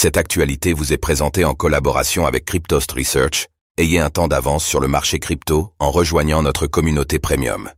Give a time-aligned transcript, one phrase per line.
[0.00, 3.48] Cette actualité vous est présentée en collaboration avec Cryptost Research.
[3.78, 7.68] Ayez un temps d'avance sur le marché crypto en rejoignant notre communauté premium.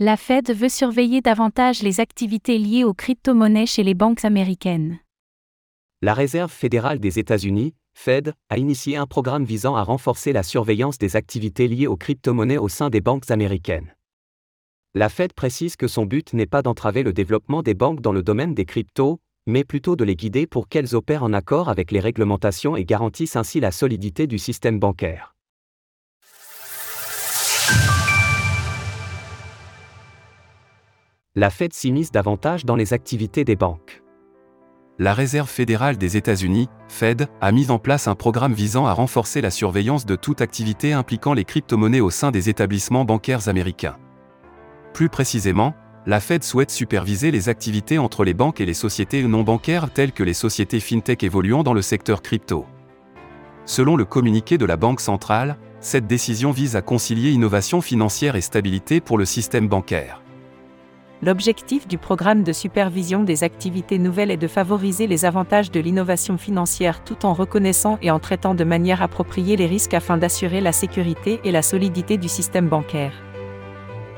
[0.00, 4.98] La Fed veut surveiller davantage les activités liées aux crypto-monnaies chez les banques américaines.
[6.02, 10.98] La Réserve fédérale des États-Unis, Fed, a initié un programme visant à renforcer la surveillance
[10.98, 13.94] des activités liées aux crypto-monnaies au sein des banques américaines.
[14.96, 18.24] La Fed précise que son but n'est pas d'entraver le développement des banques dans le
[18.24, 22.00] domaine des cryptos, mais plutôt de les guider pour qu'elles opèrent en accord avec les
[22.00, 25.34] réglementations et garantissent ainsi la solidité du système bancaire.
[31.34, 34.02] La Fed s'immisce davantage dans les activités des banques.
[34.98, 39.42] La Réserve fédérale des États-Unis, Fed, a mis en place un programme visant à renforcer
[39.42, 43.98] la surveillance de toute activité impliquant les crypto-monnaies au sein des établissements bancaires américains.
[44.94, 45.74] Plus précisément,
[46.06, 50.12] la Fed souhaite superviser les activités entre les banques et les sociétés non bancaires telles
[50.12, 52.64] que les sociétés fintech évoluant dans le secteur crypto.
[53.64, 58.40] Selon le communiqué de la Banque centrale, cette décision vise à concilier innovation financière et
[58.40, 60.22] stabilité pour le système bancaire.
[61.22, 66.38] L'objectif du programme de supervision des activités nouvelles est de favoriser les avantages de l'innovation
[66.38, 70.72] financière tout en reconnaissant et en traitant de manière appropriée les risques afin d'assurer la
[70.72, 73.12] sécurité et la solidité du système bancaire.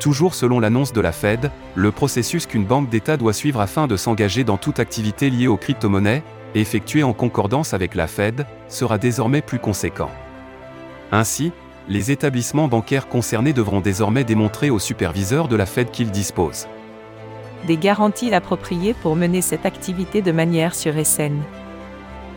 [0.01, 3.97] Toujours selon l'annonce de la Fed, le processus qu'une banque d'État doit suivre afin de
[3.97, 6.23] s'engager dans toute activité liée aux crypto-monnaies,
[6.55, 10.11] effectuée en concordance avec la Fed, sera désormais plus conséquent.
[11.11, 11.53] Ainsi,
[11.89, 16.69] les établissements bancaires concernés devront désormais démontrer aux superviseurs de la Fed qu'ils disposent
[17.67, 21.43] des garanties appropriées pour mener cette activité de manière sûre et saine.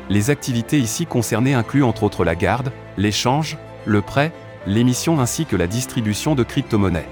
[0.09, 4.31] Les activités ici concernées incluent entre autres la garde, l'échange, le prêt,
[4.67, 7.07] l'émission ainsi que la distribution de crypto-monnaies.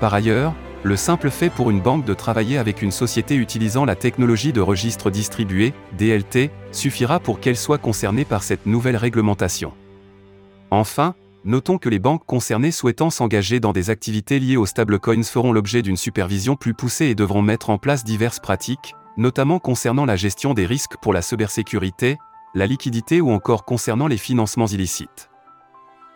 [0.00, 3.96] Par ailleurs, le simple fait pour une banque de travailler avec une société utilisant la
[3.96, 9.72] technologie de registre distribué, DLT, suffira pour qu'elle soit concernée par cette nouvelle réglementation.
[10.70, 15.52] Enfin, notons que les banques concernées souhaitant s'engager dans des activités liées aux stablecoins feront
[15.52, 20.16] l'objet d'une supervision plus poussée et devront mettre en place diverses pratiques, notamment concernant la
[20.16, 22.18] gestion des risques pour la cybersécurité,
[22.54, 25.30] la liquidité ou encore concernant les financements illicites.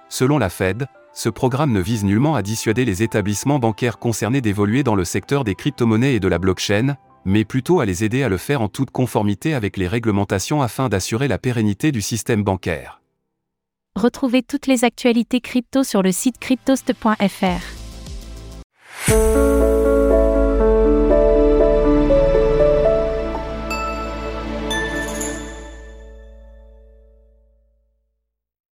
[0.09, 4.83] Selon la Fed, ce programme ne vise nullement à dissuader les établissements bancaires concernés d'évoluer
[4.83, 8.29] dans le secteur des crypto-monnaies et de la blockchain, mais plutôt à les aider à
[8.29, 13.01] le faire en toute conformité avec les réglementations afin d'assurer la pérennité du système bancaire.
[13.97, 17.80] Retrouvez toutes les actualités crypto sur le site cryptost.fr.